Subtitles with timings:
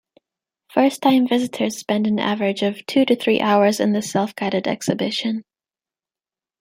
[0.73, 5.43] First-time visitors spend an average of two to three hours in this self-guided exhibition.